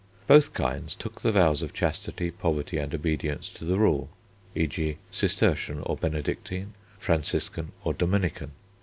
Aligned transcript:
Both 0.25 0.53
kinds 0.55 0.95
took 0.95 1.21
the 1.21 1.31
vows 1.31 1.61
of 1.61 1.73
chastity, 1.73 2.31
poverty, 2.31 2.79
and 2.79 2.91
obedience 2.91 3.49
to 3.51 3.65
the 3.65 3.77
rule 3.77 4.09
(e.g., 4.55 4.97
Cistercian 5.11 5.81
or 5.83 5.95
Benedictine, 5.95 6.73
Franciscan 6.97 7.71
or 7.83 7.93
Dominican). 7.93 8.49